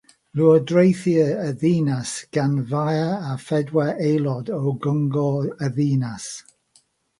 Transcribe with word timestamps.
Llywodraethir 0.39 1.27
y 1.49 1.51
ddinas 1.63 2.13
gan 2.37 2.55
faer 2.71 3.05
a 3.33 3.37
phedwar 3.49 3.93
aelod 4.07 4.51
o 4.59 4.75
Gyngor 4.87 5.53
y 5.69 5.73
Ddinas. 5.79 6.29